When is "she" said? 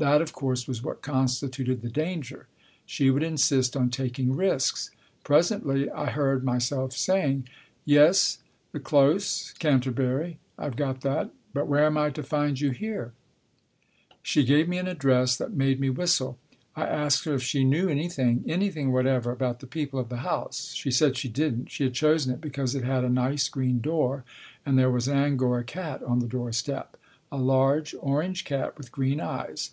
2.86-3.10, 14.22-14.42, 17.42-17.62, 20.72-20.90, 21.18-21.28, 21.70-21.84